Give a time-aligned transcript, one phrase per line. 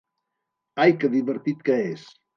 [0.85, 2.11] Ai que divertit que és!